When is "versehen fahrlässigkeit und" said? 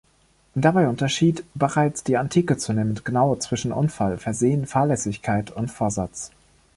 4.17-5.69